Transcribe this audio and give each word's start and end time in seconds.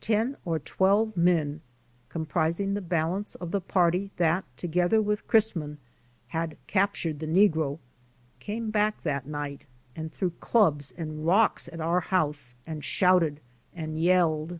Ten 0.00 0.38
or 0.46 0.58
twelve 0.58 1.14
men, 1.14 1.60
comprising 2.08 2.72
the 2.72 2.80
balance 2.80 3.34
of 3.34 3.50
the 3.50 3.60
party 3.60 4.10
that, 4.16 4.46
together 4.56 5.02
with 5.02 5.28
Chrisman, 5.28 5.76
had 6.28 6.56
captured 6.66 7.18
the 7.18 7.26
negro, 7.26 7.78
came 8.40 8.70
back 8.70 9.02
that 9.02 9.26
night 9.26 9.66
and 9.94 10.10
threw 10.10 10.30
clubs 10.30 10.94
and 10.96 11.26
rocks 11.26 11.68
on 11.68 11.82
our 11.82 12.00
house 12.00 12.54
and 12.66 12.82
shouted 12.82 13.40
and 13.74 14.00
yelled. 14.00 14.58